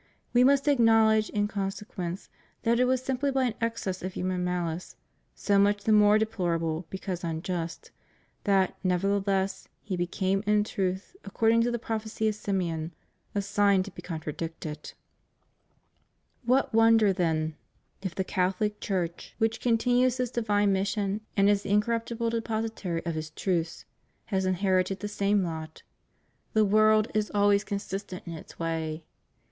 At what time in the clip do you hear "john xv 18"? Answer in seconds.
19.79-20.09